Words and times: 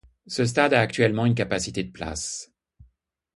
Ce 0.25 0.43
stade 0.47 0.73
a 0.73 0.79
actuellement 0.81 1.27
une 1.27 1.35
capacité 1.35 1.83
de 1.83 1.91
places. 1.91 2.51